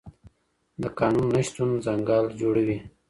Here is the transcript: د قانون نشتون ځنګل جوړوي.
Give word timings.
د 0.81 0.83
قانون 0.99 1.27
نشتون 1.35 1.69
ځنګل 1.85 2.25
جوړوي. 2.39 2.77